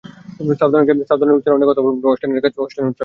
[0.59, 2.99] সাউদার্নারদের কাছে সাউদার্ন উচ্চারণে কথা বলব আমরা, ওয়েস্টার্নারদের কাছে ওয়েস্টার্ন উচ্চারণে।